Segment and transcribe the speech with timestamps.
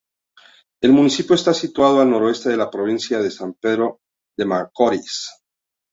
[0.81, 3.99] El municipio está situado al noroeste de la provincia de San Pedro
[4.35, 5.29] de Macorís.